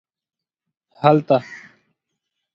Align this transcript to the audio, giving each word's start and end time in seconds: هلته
هلته 1.01 1.37